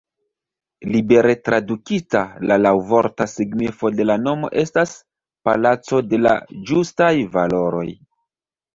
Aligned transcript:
Libere 0.95 1.35
tradukita, 1.49 2.21
la 2.53 2.57
laŭvorta 2.63 3.29
signifo 3.35 3.93
de 4.01 4.09
la 4.09 4.17
nomo 4.25 4.53
estas: 4.65 4.97
"Palaco 5.51 6.05
de 6.11 6.25
la 6.27 6.37
Ĝustaj 6.73 7.15
Valoroj". 7.41 7.89